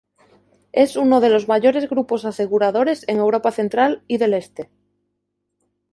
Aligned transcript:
Es 0.71 0.95
uno 0.95 1.19
los 1.19 1.47
mayores 1.47 1.87
grupos 1.87 2.25
aseguradores 2.25 3.07
en 3.07 3.17
Europa 3.17 3.51
Central 3.51 4.03
y 4.07 4.17
del 4.17 4.33
Este. 4.33 4.71